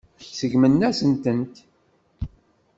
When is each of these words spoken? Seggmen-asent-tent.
Seggmen-asent-tent. 0.37 1.55